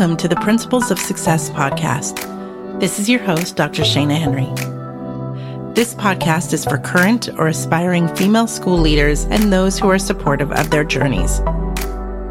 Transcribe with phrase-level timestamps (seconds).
[0.00, 2.80] Welcome to the Principles of Success podcast.
[2.80, 3.82] This is your host, Dr.
[3.82, 4.46] Shana Henry.
[5.74, 10.52] This podcast is for current or aspiring female school leaders and those who are supportive
[10.52, 11.42] of their journeys.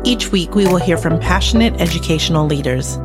[0.03, 2.97] Each week, we will hear from passionate educational leaders.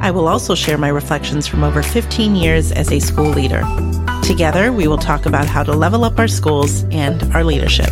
[0.00, 3.64] I will also share my reflections from over 15 years as a school leader.
[4.22, 7.90] Together, we will talk about how to level up our schools and our leadership.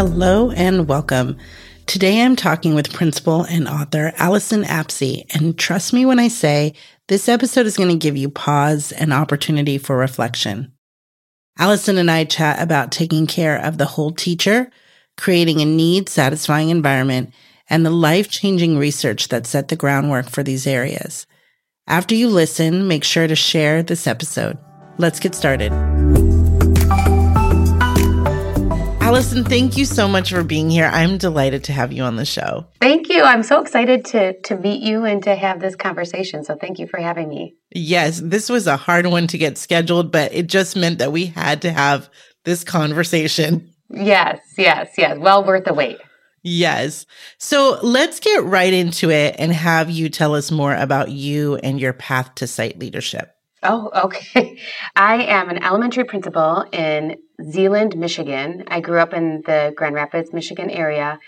[0.00, 1.36] Hello and welcome.
[1.84, 6.72] Today I'm talking with principal and author Allison Apsey, and trust me when I say
[7.08, 10.72] this episode is going to give you pause and opportunity for reflection.
[11.58, 14.70] Allison and I chat about taking care of the whole teacher,
[15.18, 17.34] creating a need satisfying environment,
[17.68, 21.26] and the life changing research that set the groundwork for these areas.
[21.86, 24.56] After you listen, make sure to share this episode.
[24.96, 26.39] Let's get started.
[29.10, 30.86] Allison, thank you so much for being here.
[30.86, 32.68] I'm delighted to have you on the show.
[32.80, 33.24] Thank you.
[33.24, 36.44] I'm so excited to to meet you and to have this conversation.
[36.44, 37.56] So thank you for having me.
[37.74, 41.26] Yes, this was a hard one to get scheduled, but it just meant that we
[41.26, 42.08] had to have
[42.44, 43.74] this conversation.
[43.88, 45.18] Yes, yes, yes.
[45.18, 45.98] Well worth the wait.
[46.44, 47.04] Yes.
[47.38, 51.80] So let's get right into it and have you tell us more about you and
[51.80, 53.34] your path to site leadership.
[53.62, 54.58] Oh, okay.
[54.96, 58.64] I am an elementary principal in Zeeland, Michigan.
[58.68, 61.18] I grew up in the Grand Rapids, Michigan area,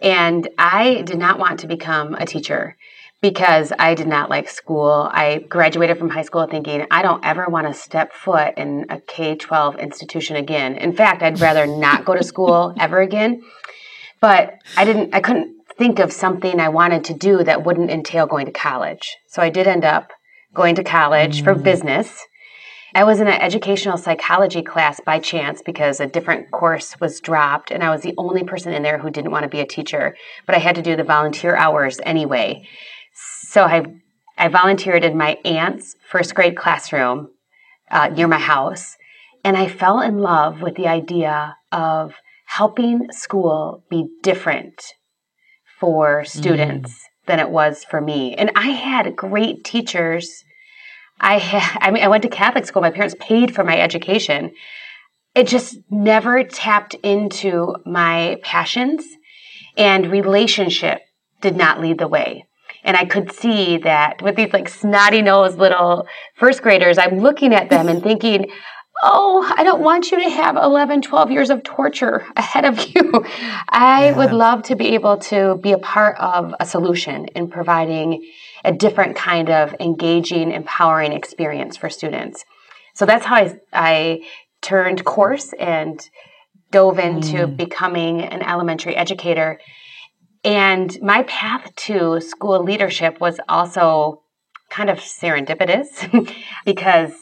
[0.00, 2.76] and I did not want to become a teacher
[3.20, 5.08] because I did not like school.
[5.12, 9.00] I graduated from high school thinking I don't ever want to step foot in a
[9.00, 10.76] K 12 institution again.
[10.76, 13.42] In fact, I'd rather not go to school ever again.
[14.20, 18.26] But I didn't, I couldn't think of something I wanted to do that wouldn't entail
[18.26, 19.16] going to college.
[19.28, 20.10] So I did end up
[20.54, 21.44] going to college mm.
[21.44, 22.26] for business.
[22.94, 27.70] I was in an educational psychology class by chance because a different course was dropped,
[27.70, 30.16] and I was the only person in there who didn't want to be a teacher,
[30.46, 32.66] but I had to do the volunteer hours anyway.
[33.14, 33.84] So I,
[34.36, 37.30] I volunteered in my aunt's first grade classroom
[37.90, 38.96] uh, near my house,
[39.44, 42.14] and I fell in love with the idea of
[42.46, 44.82] helping school be different
[45.78, 46.92] for students.
[46.92, 48.34] Mm than it was for me.
[48.34, 50.44] And I had great teachers.
[51.20, 52.82] I I mean, I went to Catholic school.
[52.82, 54.52] My parents paid for my education.
[55.34, 59.04] It just never tapped into my passions
[59.76, 61.02] and relationship
[61.40, 62.46] did not lead the way.
[62.82, 67.54] And I could see that with these like snotty nosed little first graders, I'm looking
[67.54, 68.50] at them and thinking,
[69.02, 73.12] oh, I don't want you to have 11, 12 years of torture ahead of you.
[73.68, 74.16] I yeah.
[74.16, 78.26] would love to be able to be a part of a solution in providing
[78.64, 82.44] a different kind of engaging, empowering experience for students.
[82.94, 84.20] So that's how I, I
[84.60, 86.00] turned course and
[86.70, 87.56] dove into mm.
[87.56, 89.58] becoming an elementary educator.
[90.44, 94.22] And my path to school leadership was also
[94.70, 96.34] kind of serendipitous
[96.64, 97.12] because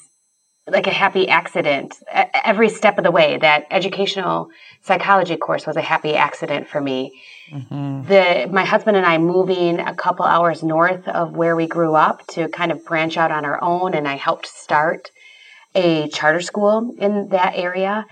[0.71, 1.97] like a happy accident
[2.45, 3.39] every step of the way.
[3.39, 4.49] That educational
[4.83, 7.21] psychology course was a happy accident for me.
[7.53, 8.09] Mm-hmm.
[8.09, 12.27] The my husband and I moving a couple hours north of where we grew up
[12.28, 15.11] to kind of branch out on our own, and I helped start
[15.75, 18.07] a charter school in that area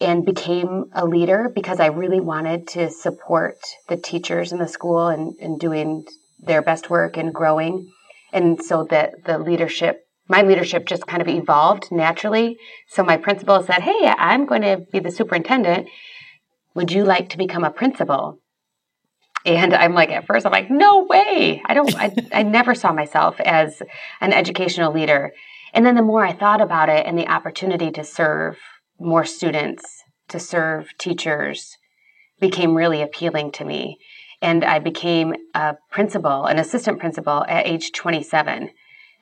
[0.00, 3.56] and became a leader because I really wanted to support
[3.88, 6.06] the teachers in the school and, and doing
[6.38, 7.90] their best work and growing.
[8.32, 12.58] And so that the leadership my leadership just kind of evolved naturally.
[12.88, 15.88] So my principal said, Hey, I'm going to be the superintendent.
[16.74, 18.38] Would you like to become a principal?
[19.44, 21.62] And I'm like, at first, I'm like, no way.
[21.64, 23.80] I don't, I, I never saw myself as
[24.20, 25.32] an educational leader.
[25.72, 28.58] And then the more I thought about it and the opportunity to serve
[28.98, 31.76] more students, to serve teachers,
[32.40, 33.98] became really appealing to me.
[34.42, 38.70] And I became a principal, an assistant principal at age 27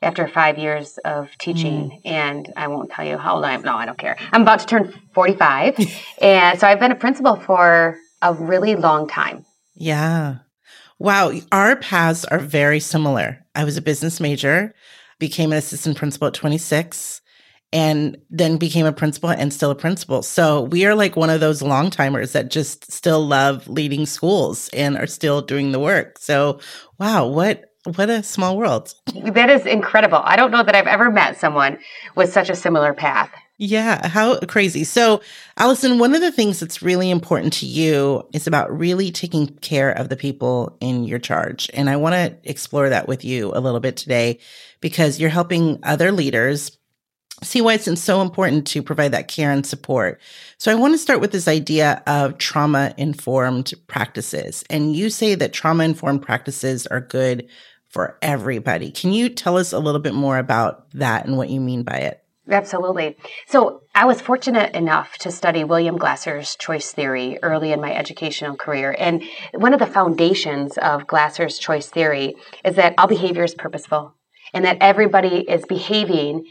[0.03, 1.91] after five years of teaching.
[1.91, 2.01] Mm.
[2.05, 3.63] And I won't tell you how old I am.
[3.63, 4.17] No, I don't care.
[4.33, 5.79] I'm about to turn 45.
[6.21, 9.45] and so I've been a principal for a really long time.
[9.75, 10.37] Yeah.
[10.99, 11.33] Wow.
[11.53, 13.45] Our paths are very similar.
[13.55, 14.75] I was a business major,
[15.19, 17.21] became an assistant principal at 26
[17.73, 20.23] and then became a principal and still a principal.
[20.23, 24.71] So we are like one of those long timers that just still love leading schools
[24.73, 26.19] and are still doing the work.
[26.19, 26.61] So
[26.99, 28.95] wow, what what a small world.
[29.15, 30.21] That is incredible.
[30.23, 31.79] I don't know that I've ever met someone
[32.15, 33.31] with such a similar path.
[33.59, 34.85] Yeah, how crazy.
[34.85, 35.23] So,
[35.57, 39.91] Allison, one of the things that's really important to you is about really taking care
[39.91, 41.71] of the people in your charge.
[41.73, 44.41] And I want to explore that with you a little bit today
[44.81, 46.77] because you're helping other leaders
[47.43, 50.21] see why it's so important to provide that care and support.
[50.59, 54.65] So I want to start with this idea of trauma informed practices.
[54.71, 57.49] And you say that trauma informed practices are good
[57.97, 58.91] for everybody.
[58.91, 61.97] Can you tell us a little bit more about that and what you mean by
[61.97, 62.23] it?
[62.47, 63.17] Absolutely.
[63.47, 68.55] So I was fortunate enough to study William Glasser's choice theory early in my educational
[68.55, 68.95] career.
[68.99, 69.23] And
[69.55, 72.35] one of the foundations of Glasser's choice theory
[72.67, 74.13] is that all behavior is purposeful
[74.53, 76.45] and that everybody is behaving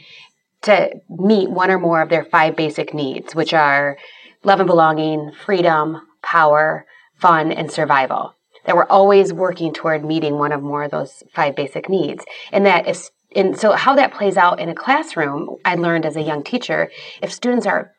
[0.63, 3.99] to meet one or more of their five basic needs, which are
[4.43, 6.87] love and belonging, freedom, power,
[7.19, 8.33] fun, and survival.
[8.65, 12.25] That we're always working toward meeting one of more of those five basic needs.
[12.51, 16.15] And that if and so how that plays out in a classroom, I learned as
[16.15, 16.89] a young teacher,
[17.21, 17.91] if students are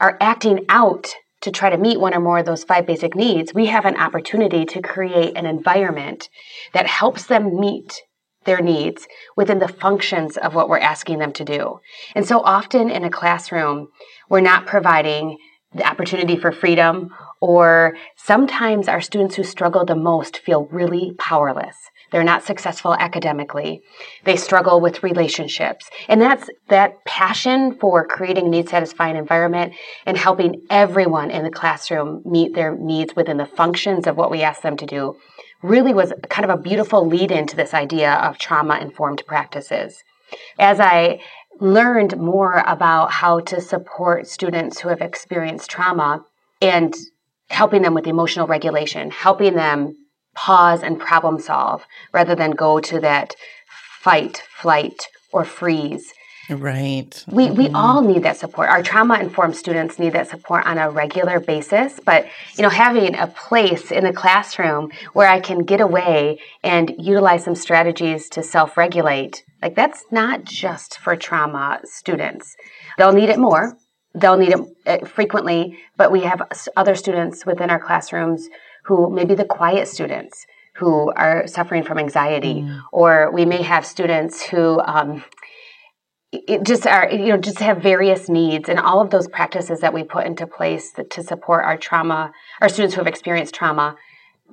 [0.00, 3.52] are acting out to try to meet one or more of those five basic needs,
[3.54, 6.28] we have an opportunity to create an environment
[6.72, 8.00] that helps them meet
[8.44, 9.06] their needs
[9.36, 11.80] within the functions of what we're asking them to do.
[12.14, 13.88] And so often in a classroom,
[14.28, 15.38] we're not providing
[15.74, 17.10] the opportunity for freedom,
[17.40, 21.76] or sometimes our students who struggle the most feel really powerless.
[22.10, 23.82] They're not successful academically.
[24.24, 25.90] They struggle with relationships.
[26.08, 29.74] And that's that passion for creating a need satisfying environment
[30.06, 34.42] and helping everyone in the classroom meet their needs within the functions of what we
[34.42, 35.16] ask them to do
[35.62, 40.04] really was kind of a beautiful lead into this idea of trauma informed practices.
[40.58, 41.20] As I
[41.58, 46.24] learned more about how to support students who have experienced trauma
[46.60, 46.94] and
[47.48, 49.96] helping them with emotional regulation, helping them
[50.34, 53.34] pause and problem solve rather than go to that
[54.00, 56.12] fight, flight, or freeze.
[56.50, 57.24] Right.
[57.26, 57.76] We we mm-hmm.
[57.76, 58.68] all need that support.
[58.68, 62.26] Our trauma informed students need that support on a regular basis, but
[62.56, 67.44] you know, having a place in the classroom where I can get away and utilize
[67.44, 72.54] some strategies to self-regulate, like that's not just for trauma students.
[72.98, 73.78] They'll need it more.
[74.14, 76.42] They'll need it uh, frequently, but we have
[76.76, 78.48] other students within our classrooms
[78.84, 80.46] who may be the quiet students
[80.76, 82.80] who are suffering from anxiety, mm.
[82.92, 85.24] or we may have students who um,
[86.62, 88.68] just are you know just have various needs.
[88.68, 92.68] And all of those practices that we put into place to support our trauma our
[92.68, 93.96] students who have experienced trauma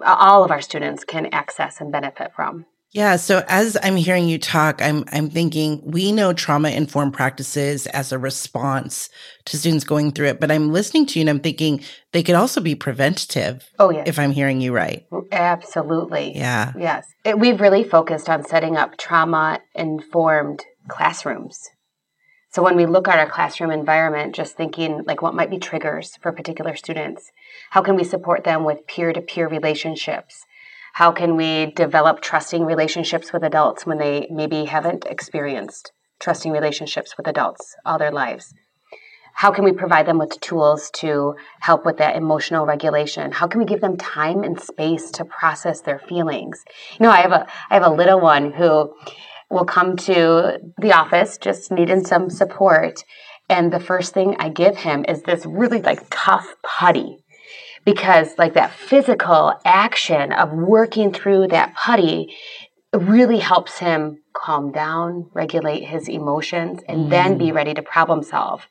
[0.03, 3.15] all of our students can access and benefit from yeah.
[3.15, 8.11] So as I'm hearing you talk, I'm I'm thinking we know trauma informed practices as
[8.11, 9.09] a response
[9.45, 12.35] to students going through it, but I'm listening to you and I'm thinking they could
[12.35, 13.69] also be preventative.
[13.79, 14.03] Oh yeah.
[14.05, 15.05] If I'm hearing you right.
[15.31, 16.35] Absolutely.
[16.35, 16.73] Yeah.
[16.77, 17.07] Yes.
[17.23, 21.69] It, we've really focused on setting up trauma informed classrooms.
[22.51, 26.17] So when we look at our classroom environment, just thinking like what might be triggers
[26.17, 27.31] for particular students,
[27.69, 30.45] how can we support them with peer to peer relationships?
[30.93, 37.15] How can we develop trusting relationships with adults when they maybe haven't experienced trusting relationships
[37.17, 38.53] with adults all their lives?
[39.33, 43.31] How can we provide them with tools to help with that emotional regulation?
[43.31, 46.61] How can we give them time and space to process their feelings?
[46.99, 48.93] You know, I have a I have a little one who
[49.49, 53.03] will come to the office just needing some support
[53.49, 57.20] and the first thing I give him is this really like tough putty
[57.85, 62.35] because like that physical action of working through that putty
[62.93, 67.09] really helps him calm down, regulate his emotions, and mm.
[67.09, 67.53] then be mm.
[67.53, 68.67] ready to problem solve.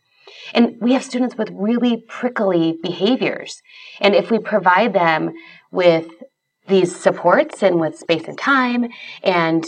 [0.52, 3.62] And we have students with really prickly behaviors.
[4.00, 5.33] And if we provide them
[5.71, 6.09] with
[6.69, 8.88] these supports and with space and time,
[9.23, 9.64] and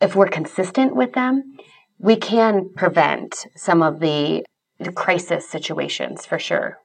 [0.00, 1.56] if we're consistent with them,
[1.98, 4.44] we can prevent some of the,
[4.78, 6.78] the crisis situations for sure.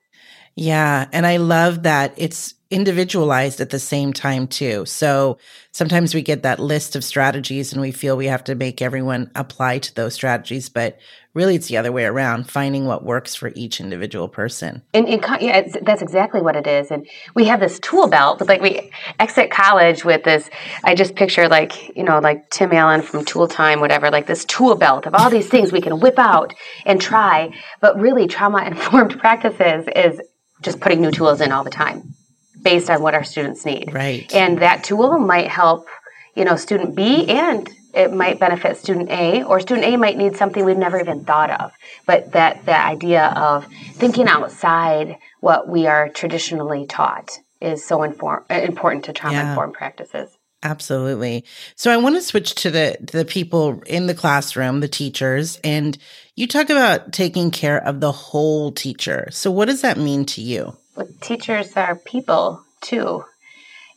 [0.59, 1.07] Yeah.
[1.13, 4.85] And I love that it's individualized at the same time, too.
[4.85, 5.37] So
[5.71, 9.31] sometimes we get that list of strategies and we feel we have to make everyone
[9.35, 10.67] apply to those strategies.
[10.67, 10.99] But
[11.33, 14.81] really, it's the other way around, finding what works for each individual person.
[14.93, 16.91] And, and yeah, that's exactly what it is.
[16.91, 20.49] And we have this tool belt, but like we exit college with this.
[20.83, 24.43] I just picture like, you know, like Tim Allen from Tool Time, whatever, like this
[24.43, 26.53] tool belt of all these things we can whip out
[26.85, 27.55] and try.
[27.79, 30.19] But really, trauma informed practices is
[30.61, 32.13] just putting new tools in all the time
[32.61, 33.93] based on what our students need.
[33.93, 34.33] Right.
[34.33, 35.87] And that tool might help,
[36.35, 40.35] you know, student B and it might benefit student A or student A might need
[40.35, 41.71] something we've never even thought of.
[42.05, 48.45] But that that idea of thinking outside what we are traditionally taught is so inform-
[48.49, 49.79] important to trauma informed yeah.
[49.79, 50.29] practices.
[50.61, 51.45] Absolutely.
[51.75, 55.97] So I want to switch to the the people in the classroom, the teachers, and
[56.39, 59.27] you talk about taking care of the whole teacher.
[59.29, 60.77] So what does that mean to you?
[60.95, 63.25] Well, teachers are people too.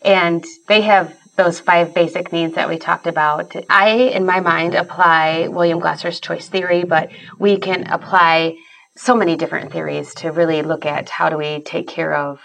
[0.04, 3.54] And they have those five basic needs that we talked about.
[3.70, 8.56] I, in my mind, apply William Glasser's choice theory, but we can apply
[8.96, 12.40] so many different theories to really look at how do we take care of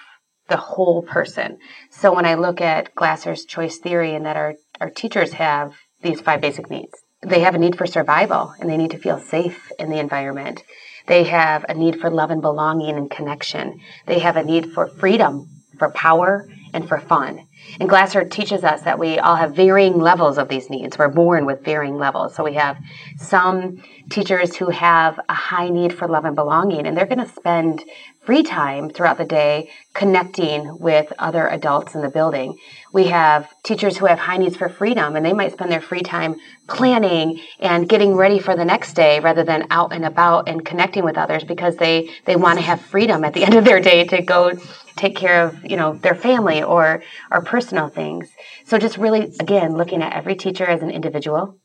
[0.47, 1.57] the whole person.
[1.89, 5.73] So when I look at Glasser's choice theory and that our, our teachers have
[6.03, 9.19] these five basic needs, they have a need for survival and they need to feel
[9.19, 10.63] safe in the environment.
[11.07, 13.79] They have a need for love and belonging and connection.
[14.05, 15.47] They have a need for freedom,
[15.79, 17.47] for power, and for fun.
[17.79, 20.97] And Glasser teaches us that we all have varying levels of these needs.
[20.97, 22.35] We're born with varying levels.
[22.35, 22.77] So we have
[23.17, 27.33] some teachers who have a high need for love and belonging, and they're going to
[27.33, 27.83] spend
[28.27, 32.57] free time throughout the day connecting with other adults in the building.
[32.91, 36.01] We have teachers who have high needs for freedom and they might spend their free
[36.01, 36.35] time
[36.67, 41.05] planning and getting ready for the next day rather than out and about and connecting
[41.05, 44.03] with others because they, they want to have freedom at the end of their day
[44.03, 44.51] to go
[44.97, 48.27] take care of, you know, their family or, or personal things.
[48.65, 51.55] So just really, again, looking at every teacher as an individual,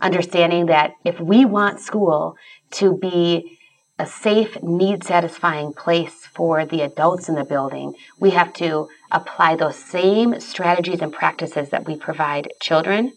[0.00, 2.36] understanding that if we want school
[2.74, 3.58] to be
[4.02, 9.54] a safe, need satisfying place for the adults in the building, we have to apply
[9.54, 13.12] those same strategies and practices that we provide children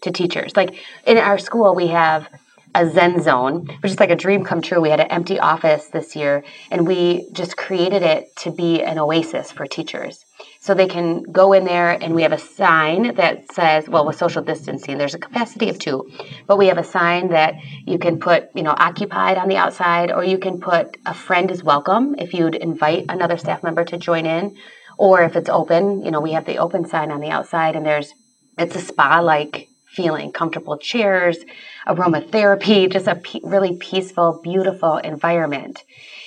[0.00, 0.56] to teachers.
[0.56, 0.74] Like
[1.06, 2.28] in our school, we have
[2.74, 4.80] a Zen zone, which is like a dream come true.
[4.80, 6.42] We had an empty office this year,
[6.72, 10.25] and we just created it to be an oasis for teachers.
[10.66, 14.16] So they can go in there, and we have a sign that says, well, with
[14.16, 16.10] social distancing, there's a capacity of two,
[16.48, 17.54] but we have a sign that
[17.84, 21.52] you can put, you know, occupied on the outside, or you can put a friend
[21.52, 24.56] is welcome if you'd invite another staff member to join in,
[24.98, 27.86] or if it's open, you know, we have the open sign on the outside, and
[27.86, 28.12] there's
[28.58, 31.38] it's a spa like feeling, comfortable chairs,
[31.86, 35.84] aromatherapy, just a really peaceful, beautiful environment.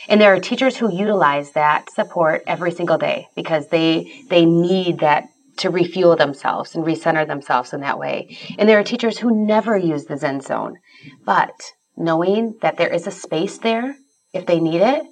[0.10, 5.00] And there are teachers who utilize that support every single day because they they need
[5.00, 5.26] that
[5.58, 8.36] to refuel themselves and recenter themselves in that way.
[8.58, 10.78] And there are teachers who never use the Zen zone.
[11.26, 11.54] But
[11.96, 13.96] knowing that there is a space there
[14.34, 15.04] if they need it,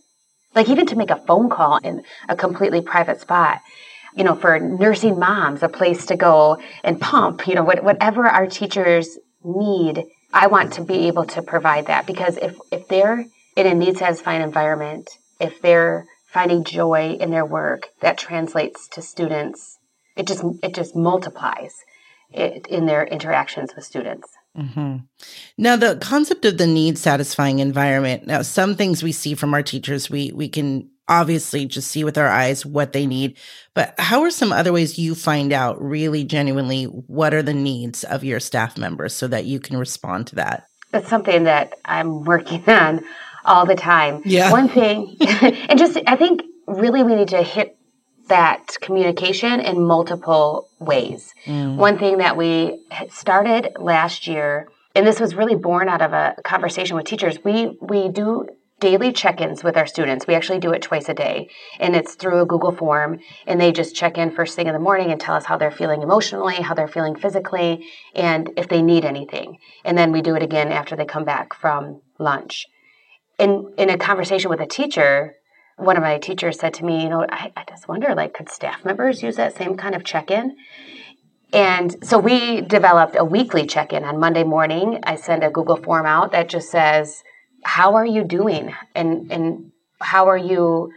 [0.55, 3.59] like even to make a phone call in a completely private spot,
[4.15, 8.47] you know, for nursing moms, a place to go and pump, you know, whatever our
[8.47, 13.25] teachers need, I want to be able to provide that because if, if they're
[13.57, 19.01] in a need satisfying environment, if they're finding joy in their work, that translates to
[19.01, 19.79] students.
[20.15, 21.75] It just it just multiplies
[22.31, 24.29] it, in their interactions with students.
[24.55, 24.97] Mm-hmm.
[25.57, 28.27] Now, the concept of the need satisfying environment.
[28.27, 32.17] Now, some things we see from our teachers, we we can obviously just see with
[32.17, 33.37] our eyes what they need.
[33.73, 38.03] But how are some other ways you find out really genuinely what are the needs
[38.03, 40.67] of your staff members so that you can respond to that?
[40.91, 43.03] That's something that I'm working on
[43.47, 44.21] all the time.
[44.25, 44.51] Yeah.
[44.51, 47.77] One thing, and just I think really we need to hit
[48.27, 51.33] that communication in multiple ways.
[51.45, 51.77] Mm.
[51.77, 56.35] One thing that we started last year, and this was really born out of a
[56.43, 57.39] conversation with teachers.
[57.43, 58.47] We we do
[58.79, 60.27] daily check-ins with our students.
[60.27, 61.49] We actually do it twice a day,
[61.79, 63.19] and it's through a Google form.
[63.47, 65.71] And they just check in first thing in the morning and tell us how they're
[65.71, 69.57] feeling emotionally, how they're feeling physically, and if they need anything.
[69.83, 72.67] And then we do it again after they come back from lunch
[73.37, 75.35] in in a conversation with a teacher,
[75.77, 78.49] one of my teachers said to me, you know, I, I just wonder, like, could
[78.49, 80.55] staff members use that same kind of check-in?
[81.53, 84.99] And so we developed a weekly check-in on Monday morning.
[85.03, 87.23] I send a Google form out that just says,
[87.63, 90.91] "How are you doing?" and and how are you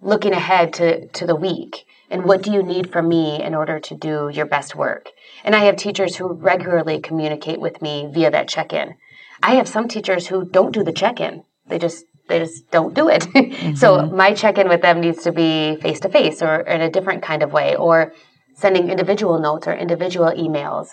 [0.00, 1.84] looking ahead to to the week?
[2.10, 5.08] And what do you need from me in order to do your best work?
[5.44, 8.96] And I have teachers who regularly communicate with me via that check-in.
[9.42, 13.08] I have some teachers who don't do the check-in they just they just don't do
[13.08, 13.26] it.
[13.32, 13.74] Mm-hmm.
[13.74, 17.22] so my check-in with them needs to be face to face or in a different
[17.22, 18.12] kind of way or
[18.54, 20.88] sending individual notes or individual emails.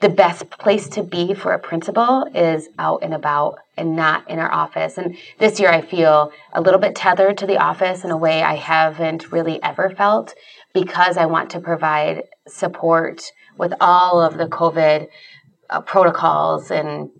[0.00, 4.38] The best place to be for a principal is out and about and not in
[4.38, 4.98] our office.
[4.98, 8.42] And this year I feel a little bit tethered to the office in a way
[8.42, 10.34] I haven't really ever felt
[10.72, 15.08] because I want to provide support with all of the COVID
[15.70, 17.10] uh, protocols and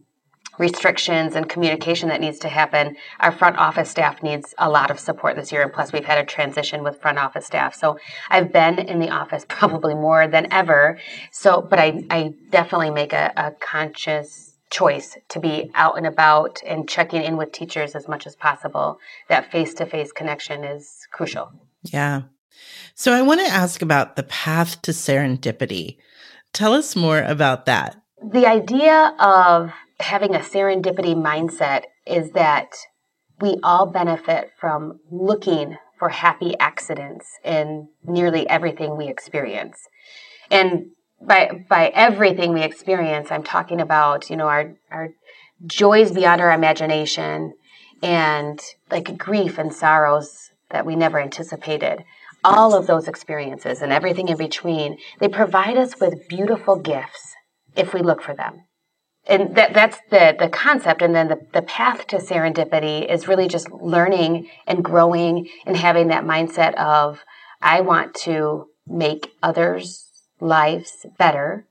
[0.58, 2.96] restrictions and communication that needs to happen.
[3.20, 6.18] Our front office staff needs a lot of support this year, and plus we've had
[6.18, 7.74] a transition with front office staff.
[7.74, 7.98] So
[8.30, 10.98] I've been in the office probably more than ever.
[11.30, 16.60] So, but I, I definitely make a, a conscious choice to be out and about
[16.66, 18.98] and checking in with teachers as much as possible.
[19.28, 21.52] That face to face connection is crucial.
[21.82, 22.22] Yeah.
[22.94, 25.98] So I want to ask about the path to serendipity.
[26.52, 28.00] Tell us more about that.
[28.22, 32.74] The idea of having a serendipity mindset is that
[33.40, 39.78] we all benefit from looking for happy accidents in nearly everything we experience.
[40.50, 45.10] And by by everything we experience, I'm talking about, you know, our our
[45.66, 47.54] joys beyond our imagination
[48.02, 48.60] and
[48.90, 52.04] like grief and sorrows that we never anticipated.
[52.42, 57.34] All of those experiences and everything in between, they provide us with beautiful gifts
[57.74, 58.64] if we look for them.
[59.26, 61.00] And that, that's the, the concept.
[61.00, 66.08] And then the, the path to serendipity is really just learning and growing and having
[66.08, 67.20] that mindset of,
[67.62, 71.66] I want to make others' lives better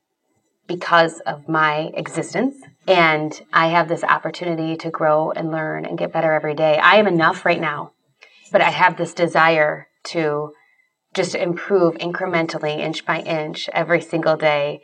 [0.65, 2.55] because of my existence.
[2.88, 6.79] And I have this opportunity to grow and learn and get better every day.
[6.79, 7.91] I am enough right now,
[8.51, 10.53] but I have this desire to
[11.13, 14.81] just improve incrementally, inch by inch, every single day,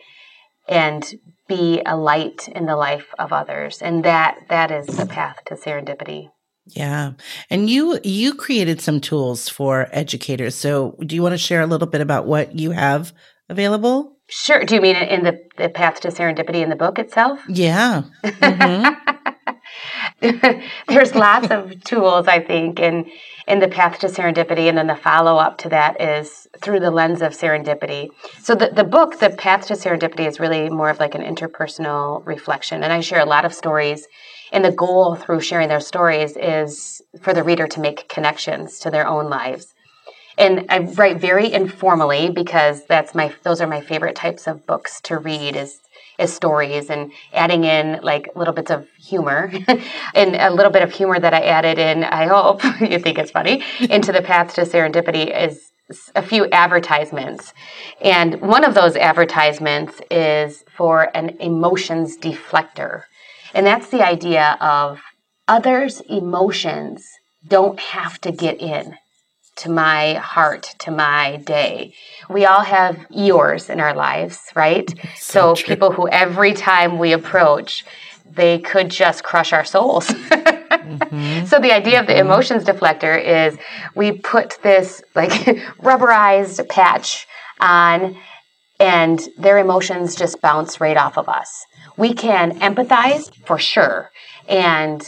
[0.67, 1.15] and
[1.49, 3.81] be a light in the life of others.
[3.81, 6.29] And that that is the path to serendipity.
[6.67, 7.13] Yeah.
[7.49, 10.55] And you you created some tools for educators.
[10.55, 13.11] So do you want to share a little bit about what you have
[13.49, 14.17] available?
[14.29, 14.63] Sure.
[14.63, 17.39] Do you mean in the, the path to serendipity in the book itself?
[17.49, 18.03] Yeah.
[18.23, 19.15] Mm-hmm.
[20.87, 23.09] There's lots of tools, I think, in
[23.47, 26.91] in the path to serendipity, and then the follow up to that is through the
[26.91, 28.09] lens of serendipity.
[28.39, 32.25] So the the book, the path to serendipity, is really more of like an interpersonal
[32.25, 34.07] reflection, and I share a lot of stories.
[34.51, 38.89] And the goal through sharing their stories is for the reader to make connections to
[38.89, 39.75] their own lives
[40.39, 45.01] and I write very informally because that's my those are my favorite types of books
[45.01, 45.81] to read is
[46.19, 49.51] is stories and adding in like little bits of humor
[50.15, 53.31] and a little bit of humor that I added in I hope you think it's
[53.31, 55.71] funny into the path to serendipity is
[56.15, 57.53] a few advertisements.
[57.99, 63.03] And one of those advertisements is for an emotions deflector.
[63.55, 65.01] And that's the idea of
[65.47, 67.07] others emotions
[67.47, 68.95] don't have to get in
[69.59, 71.93] to my heart, to my day.
[72.29, 74.89] We all have Eeyores in our lives, right?
[75.15, 77.85] so, so people who every time we approach,
[78.25, 80.07] they could just crush our souls.
[80.07, 81.45] mm-hmm.
[81.45, 82.27] So the idea of the mm-hmm.
[82.27, 83.57] emotions deflector is
[83.95, 85.31] we put this like
[85.81, 87.27] rubberized patch
[87.59, 88.17] on
[88.79, 91.65] and their emotions just bounce right off of us.
[91.97, 94.11] We can empathize for sure
[94.47, 95.01] and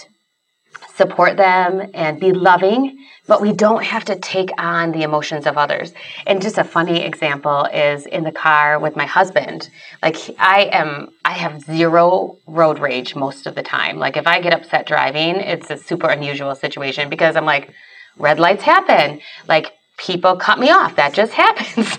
[0.95, 2.97] support them and be loving
[3.31, 5.93] but we don't have to take on the emotions of others.
[6.27, 9.69] And just a funny example is in the car with my husband.
[10.03, 13.99] Like I am I have zero road rage most of the time.
[13.99, 17.71] Like if I get upset driving, it's a super unusual situation because I'm like
[18.17, 19.21] red lights happen.
[19.47, 20.95] Like people cut me off.
[20.95, 21.97] That just happens.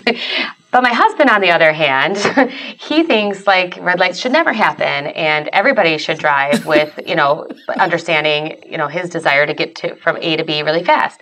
[0.73, 2.17] But my husband, on the other hand,
[2.79, 7.47] he thinks like red lights should never happen, and everybody should drive with you know
[7.79, 11.21] understanding you know his desire to get to from A to B really fast.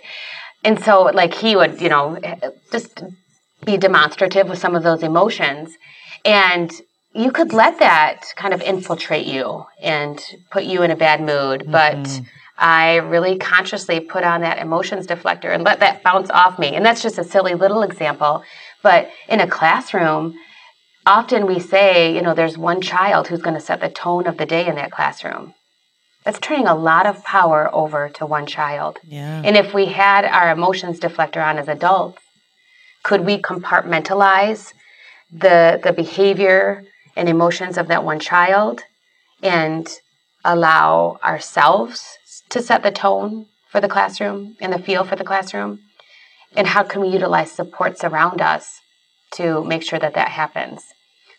[0.64, 2.18] And so like he would you know
[2.72, 3.04] just
[3.66, 5.76] be demonstrative with some of those emotions,
[6.24, 6.72] and
[7.14, 10.18] you could let that kind of infiltrate you and
[10.50, 11.96] put you in a bad mood, but.
[11.96, 12.24] Mm-hmm.
[12.58, 16.76] I really consciously put on that emotions deflector and let that bounce off me.
[16.76, 18.44] And that's just a silly little example.
[18.82, 20.34] But in a classroom,
[21.06, 24.36] often we say, you know, there's one child who's going to set the tone of
[24.36, 25.54] the day in that classroom.
[26.24, 29.00] That's turning a lot of power over to one child.
[29.02, 29.42] Yeah.
[29.44, 32.22] And if we had our emotions deflector on as adults,
[33.02, 34.72] could we compartmentalize
[35.32, 36.84] the the behavior
[37.16, 38.82] and emotions of that one child
[39.42, 39.88] and
[40.44, 42.18] allow ourselves
[42.50, 45.80] to set the tone for the classroom and the feel for the classroom?
[46.56, 48.80] And how can we utilize supports around us
[49.34, 50.82] to make sure that that happens?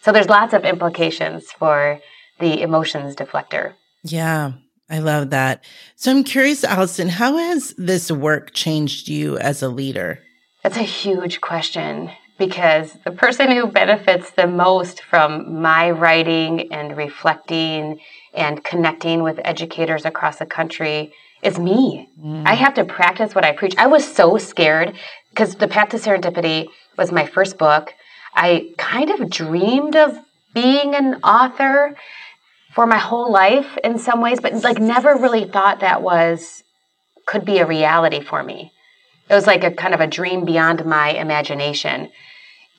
[0.02, 2.00] So there's lots of implications for
[2.40, 3.74] the emotions deflector.
[4.04, 4.54] Yeah
[4.90, 5.64] i love that.
[5.96, 10.20] So i'm curious allison how has this work changed you as a leader?
[10.62, 16.98] That's a huge question because the person who benefits the most from my writing and
[16.98, 18.00] reflecting
[18.34, 22.10] and connecting with educators across the country is me.
[22.20, 22.46] Mm.
[22.46, 23.76] I have to practice what I preach.
[23.78, 24.96] I was so scared
[25.30, 27.94] because The Path to Serendipity was my first book.
[28.34, 30.18] I kind of dreamed of
[30.54, 31.96] being an author
[32.74, 36.64] for my whole life in some ways, but like never really thought that was
[37.26, 38.72] could be a reality for me.
[39.30, 42.10] It was like a kind of a dream beyond my imagination.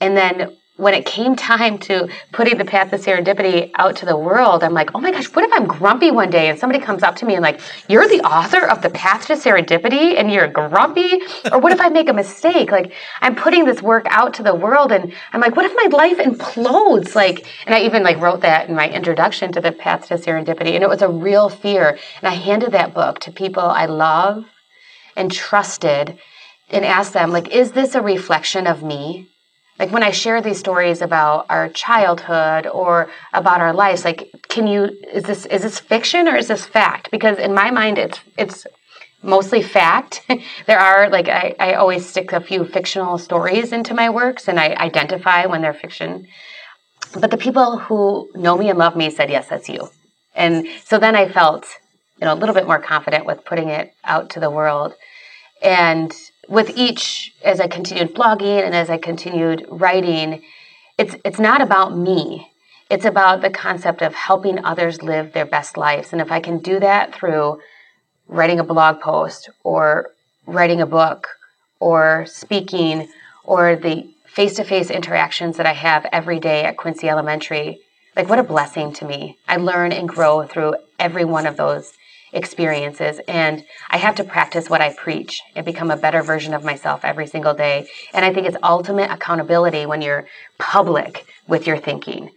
[0.00, 4.16] And then when it came time to putting the path of serendipity out to the
[4.16, 7.04] world, I'm like, oh my gosh, what if I'm grumpy one day and somebody comes
[7.04, 10.48] up to me and like, you're the author of the path to serendipity and you're
[10.48, 11.20] grumpy?
[11.52, 12.72] Or what if I make a mistake?
[12.72, 15.96] Like, I'm putting this work out to the world and I'm like, what if my
[15.96, 17.14] life implodes?
[17.14, 20.74] Like, and I even like wrote that in my introduction to the path to serendipity
[20.74, 21.98] and it was a real fear.
[22.20, 24.44] And I handed that book to people I love
[25.14, 26.18] and trusted
[26.68, 29.28] and asked them, like, is this a reflection of me?
[29.78, 34.66] Like when I share these stories about our childhood or about our lives, like can
[34.66, 37.10] you is this is this fiction or is this fact?
[37.10, 38.66] Because in my mind it's it's
[39.22, 40.22] mostly fact.
[40.66, 44.60] there are like I, I always stick a few fictional stories into my works and
[44.60, 46.26] I identify when they're fiction.
[47.18, 49.90] But the people who know me and love me said, Yes, that's you.
[50.34, 51.66] And so then I felt,
[52.20, 54.94] you know, a little bit more confident with putting it out to the world.
[55.62, 56.12] And
[56.48, 60.42] with each, as I continued blogging and as I continued writing,
[60.98, 62.50] it's it's not about me.
[62.90, 66.12] It's about the concept of helping others live their best lives.
[66.12, 67.60] And if I can do that through
[68.28, 70.10] writing a blog post or
[70.46, 71.28] writing a book
[71.80, 73.08] or speaking
[73.42, 77.80] or the face-to-face interactions that I have every day at Quincy Elementary,
[78.16, 79.38] like what a blessing to me.
[79.48, 81.92] I learn and grow through every one of those
[82.34, 86.64] experiences and I have to practice what I preach and become a better version of
[86.64, 87.88] myself every single day.
[88.12, 90.26] And I think it's ultimate accountability when you're
[90.58, 92.30] public with your thinking.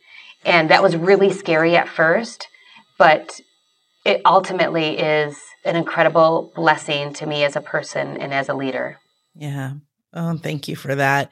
[0.45, 2.47] And that was really scary at first,
[2.97, 3.41] but
[4.05, 8.99] it ultimately is an incredible blessing to me as a person and as a leader.
[9.35, 9.73] Yeah.
[10.13, 11.31] Oh, thank you for that.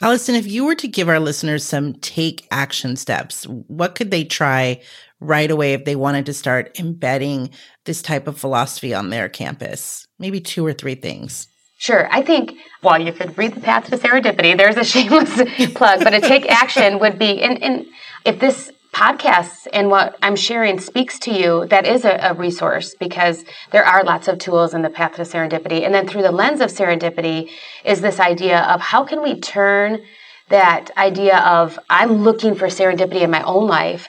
[0.00, 4.24] Allison, if you were to give our listeners some take action steps, what could they
[4.24, 4.82] try
[5.20, 7.50] right away if they wanted to start embedding
[7.84, 10.06] this type of philosophy on their campus?
[10.18, 11.48] Maybe two or three things.
[11.78, 12.08] Sure.
[12.10, 14.56] I think, well, you could read The Path to Serendipity.
[14.56, 15.34] There's a shameless
[15.74, 17.86] plug, but a take action would be, and, and
[18.24, 22.94] if this podcast and what I'm sharing speaks to you, that is a, a, resource
[22.98, 25.84] because there are lots of tools in the path to serendipity.
[25.84, 27.50] And then through the lens of serendipity
[27.84, 30.00] is this idea of how can we turn
[30.48, 34.08] that idea of I'm looking for serendipity in my own life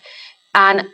[0.55, 0.87] on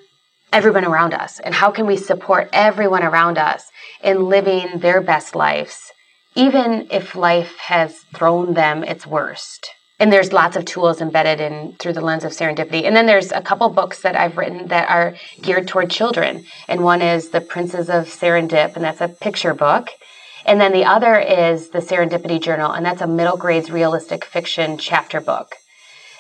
[0.52, 3.70] everyone around us and how can we support everyone around us
[4.04, 5.92] in living their best lives
[6.36, 9.70] even if life has thrown them its worst
[10.04, 12.84] and there's lots of tools embedded in through the lens of serendipity.
[12.84, 16.44] And then there's a couple books that i've written that are geared toward children.
[16.68, 19.92] And one is the princes of serendip and that's a picture book.
[20.46, 24.78] And then the other is the serendipity journal and that's a middle grades realistic fiction
[24.78, 25.56] chapter book.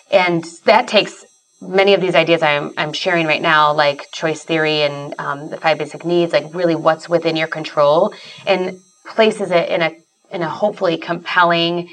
[0.10, 1.26] And that takes
[1.62, 5.58] many of these ideas I'm, I'm sharing right now, like choice theory and um, the
[5.58, 8.13] five basic needs, like really what's within your control,
[8.48, 9.91] and places it in a
[10.32, 11.89] in a hopefully compelling,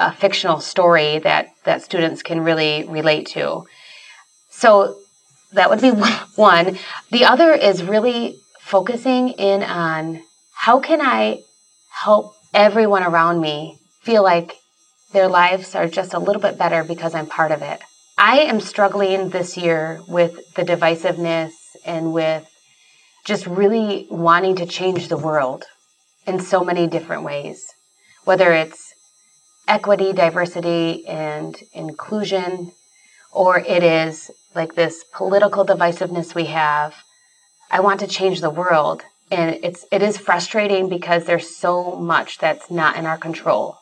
[0.00, 3.66] uh, fictional story that that students can really relate to.
[4.48, 4.98] So
[5.52, 5.90] that would be
[6.36, 6.78] one.
[7.10, 10.22] The other is really focusing in on
[10.54, 11.42] how can I
[11.90, 14.56] help everyone around me feel like
[15.12, 17.80] their lives are just a little bit better because I'm part of it.
[18.16, 21.52] I am struggling this year with the divisiveness
[21.84, 22.46] and with
[23.24, 25.64] just really wanting to change the world
[26.26, 27.66] in so many different ways,
[28.24, 28.94] whether it's
[29.70, 32.72] equity, diversity, and inclusion,
[33.32, 36.92] or it is like this political divisiveness we have.
[37.70, 39.02] I want to change the world.
[39.30, 43.76] And it's, it is frustrating because there's so much that's not in our control.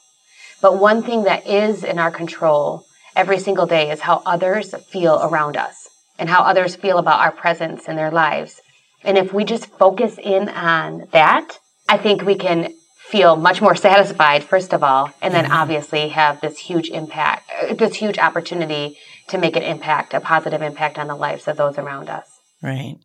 [0.61, 2.85] But one thing that is in our control
[3.17, 7.33] every single day is how others feel around us and how others feel about our
[7.33, 8.61] presence in their lives.
[9.05, 12.75] And if we just focus in on that, I think we can
[13.09, 15.55] feel much more satisfied, first of all, and then mm-hmm.
[15.55, 20.61] obviously have this huge impact, uh, this huge opportunity to make an impact, a positive
[20.61, 22.29] impact on the lives of those around us.
[22.63, 22.97] Right.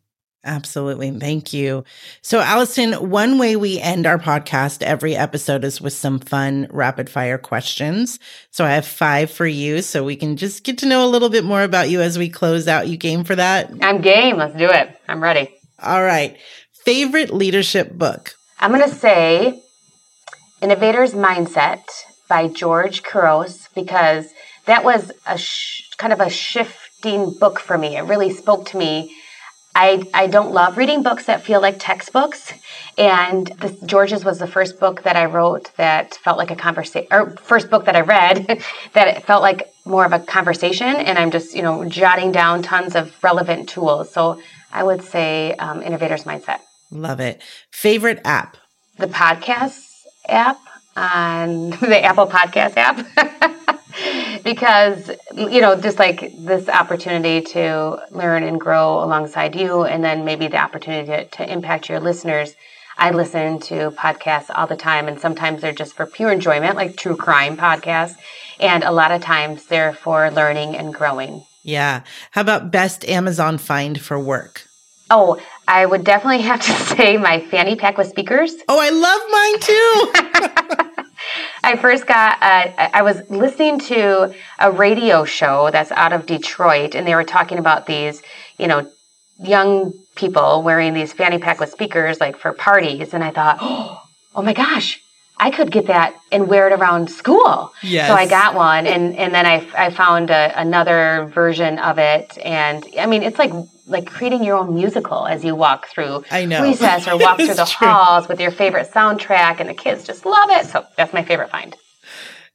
[0.46, 1.10] Absolutely.
[1.10, 1.84] Thank you.
[2.20, 7.08] So, Allison, one way we end our podcast every episode is with some fun rapid
[7.08, 8.18] fire questions.
[8.50, 11.30] So, I have five for you so we can just get to know a little
[11.30, 12.88] bit more about you as we close out.
[12.88, 13.72] You game for that?
[13.80, 14.36] I'm game.
[14.36, 14.94] Let's do it.
[15.08, 15.48] I'm ready.
[15.82, 16.36] All right.
[16.84, 18.34] Favorite leadership book?
[18.60, 19.62] I'm going to say
[20.64, 21.84] Innovator's Mindset
[22.26, 24.32] by George Couros because
[24.64, 27.98] that was a sh- kind of a shifting book for me.
[27.98, 29.14] It really spoke to me
[29.76, 32.52] I, I don't love reading books that feel like textbooks.
[32.96, 37.08] And this, George's was the first book that I wrote that felt like a conversation,
[37.10, 38.46] or first book that I read
[38.92, 40.86] that it felt like more of a conversation.
[40.86, 44.12] And I'm just, you know, jotting down tons of relevant tools.
[44.12, 44.40] So
[44.72, 46.60] I would say um, Innovator's Mindset.
[46.90, 47.42] Love it.
[47.72, 48.56] Favorite app?
[48.96, 49.93] The podcast
[50.28, 50.58] app
[50.96, 53.70] on the Apple Podcast app.
[54.44, 60.24] because you know just like this opportunity to learn and grow alongside you and then
[60.24, 62.54] maybe the opportunity to, to impact your listeners.
[62.96, 66.96] I listen to podcasts all the time and sometimes they're just for pure enjoyment like
[66.96, 68.14] true crime podcasts.
[68.60, 71.44] And a lot of times they're for learning and growing.
[71.64, 72.02] Yeah.
[72.30, 74.68] How about best amazon find for work?
[75.10, 78.54] Oh, I would definitely have to say my fanny pack with speakers.
[78.68, 81.04] Oh, I love mine too.
[81.64, 86.94] I first got, uh, I was listening to a radio show that's out of Detroit,
[86.94, 88.22] and they were talking about these,
[88.58, 88.90] you know,
[89.42, 93.14] young people wearing these fanny pack with speakers like for parties.
[93.14, 93.58] And I thought,
[94.34, 95.00] oh my gosh,
[95.38, 97.72] I could get that and wear it around school.
[97.82, 98.08] Yes.
[98.08, 102.38] So I got one, and and then I, I found a, another version of it,
[102.44, 103.52] and I mean it's like
[103.86, 106.62] like creating your own musical as you walk through I know.
[106.62, 107.86] recess or walk through the true.
[107.88, 110.66] halls with your favorite soundtrack, and the kids just love it.
[110.66, 111.76] So that's my favorite find.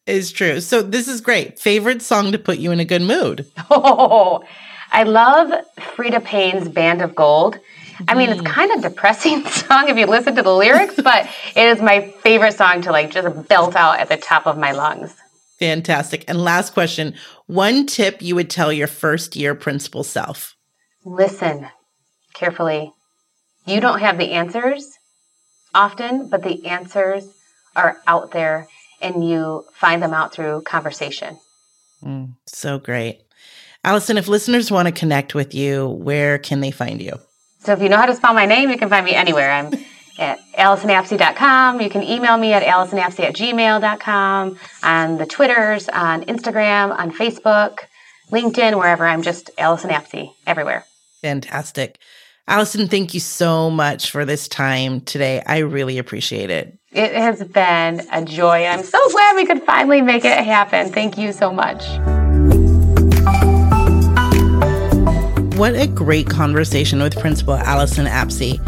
[0.06, 0.60] Is true.
[0.60, 1.60] So this is great.
[1.60, 3.46] Favorite song to put you in a good mood.
[3.70, 4.44] Oh,
[4.92, 7.60] I love Freda Payne's Band of Gold.
[8.08, 8.40] I mean, Mm.
[8.40, 12.10] it's kind of depressing song if you listen to the lyrics, but it is my
[12.24, 15.14] favorite song to like just belt out at the top of my lungs.
[15.60, 16.24] Fantastic.
[16.28, 17.14] And last question
[17.46, 20.56] one tip you would tell your first year principal self.
[21.06, 21.68] Listen
[22.34, 22.94] carefully.
[23.66, 24.98] You don't have the answers
[25.74, 27.28] often, but the answers
[27.76, 28.68] are out there
[29.02, 31.40] and you find them out through conversation.
[32.04, 33.22] Mm, so great.
[33.84, 37.14] Allison, if listeners want to connect with you, where can they find you?
[37.60, 39.52] So if you know how to spell my name, you can find me anywhere.
[39.52, 39.74] I'm
[40.20, 41.82] at AllisonApsey.com.
[41.82, 47.80] You can email me at AllisonApsey at gmail.com, on the Twitters, on Instagram, on Facebook,
[48.32, 49.06] LinkedIn, wherever.
[49.06, 50.86] I'm just Allison Apsey everywhere.
[51.22, 52.00] Fantastic.
[52.48, 55.44] Allison, thank you so much for this time today.
[55.46, 56.76] I really appreciate it.
[56.92, 58.66] It has been a joy.
[58.66, 60.92] I'm so glad we could finally make it happen.
[60.92, 61.86] Thank you so much.
[65.60, 68.60] What a great conversation with Principal Allison Apsey.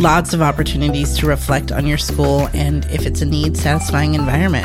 [0.00, 4.64] Lots of opportunities to reflect on your school and if it's a need satisfying environment.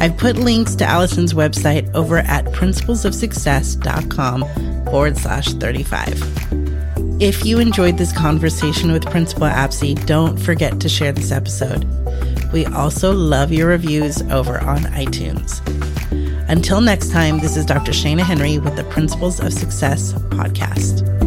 [0.00, 6.22] I've put links to Allison's website over at principlesofsuccess.com forward slash 35.
[7.20, 11.84] If you enjoyed this conversation with Principal Apsey, don't forget to share this episode.
[12.52, 15.60] We also love your reviews over on iTunes.
[16.48, 17.90] Until next time, this is Dr.
[17.90, 21.23] Shana Henry with the Principles of Success podcast.